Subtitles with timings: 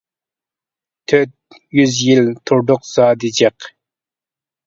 [1.13, 1.33] تۆت
[1.81, 3.71] يۈز يىل تۇردۇق زادى، چىق!